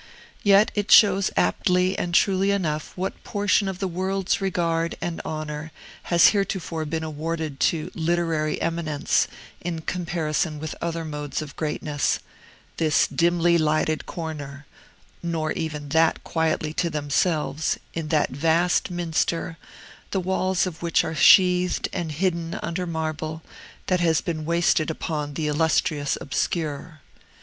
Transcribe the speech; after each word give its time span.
Yet 0.41 0.71
it 0.73 0.89
shows 0.89 1.29
aptly 1.37 1.95
and 1.95 2.11
truly 2.15 2.49
enough 2.49 2.91
what 2.97 3.23
portion 3.23 3.67
of 3.67 3.77
the 3.77 3.87
world's 3.87 4.41
regard 4.41 4.95
and 4.99 5.21
honor 5.23 5.71
has 6.05 6.29
heretofore 6.29 6.85
been 6.85 7.03
awarded 7.03 7.59
to 7.69 7.91
literary 7.93 8.59
eminence 8.59 9.27
in 9.61 9.81
comparison 9.81 10.57
with 10.57 10.73
other 10.81 11.05
modes 11.05 11.39
of 11.43 11.55
greatness, 11.55 12.17
this 12.77 13.05
dimly 13.07 13.59
lighted 13.59 14.07
corner 14.07 14.65
(nor 15.21 15.51
even 15.51 15.89
that 15.89 16.23
quietly 16.23 16.73
to 16.73 16.89
themselves) 16.89 17.77
in 17.93 18.07
the 18.07 18.25
vast 18.31 18.89
minster, 18.89 19.55
the 20.09 20.19
walls 20.19 20.65
of 20.65 20.81
which 20.81 21.03
are 21.03 21.13
sheathed 21.13 21.87
and 21.93 22.13
hidden 22.13 22.55
under 22.63 22.87
marble 22.87 23.43
that 23.85 23.99
has 23.99 24.19
been 24.19 24.45
wasted 24.45 24.89
upon 24.89 25.35
the 25.35 25.45
illustrious 25.45 26.17
obscure. 26.19 27.01